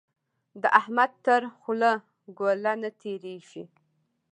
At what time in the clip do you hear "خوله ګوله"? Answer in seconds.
1.59-2.73